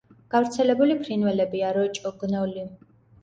[0.35, 2.65] გავრცელებული ფრინველებია: როჭო, გნოლი.